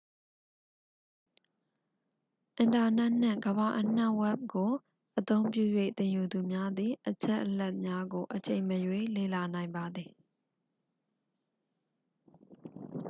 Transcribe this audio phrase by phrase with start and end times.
[2.57, 4.71] အင်တာနက်နှင့် ကမ္ဘာအနှံ ဝက်ဘ် ကို
[5.17, 5.63] အသုံးပြု၍
[5.97, 10.11] သင်ယူသူများသည် အချက်အလက်များကို အချိန်မရွေး လေ့လာနိုင်ပါသည်